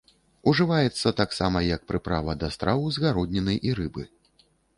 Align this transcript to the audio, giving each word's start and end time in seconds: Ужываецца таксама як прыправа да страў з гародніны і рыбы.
Ужываецца 0.51 1.13
таксама 1.19 1.61
як 1.75 1.85
прыправа 1.91 2.31
да 2.45 2.49
страў 2.57 2.81
з 2.97 3.05
гародніны 3.05 3.55
і 3.71 3.79
рыбы. 3.83 4.03